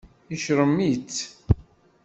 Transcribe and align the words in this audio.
Yecṛem-itt. 0.31 1.17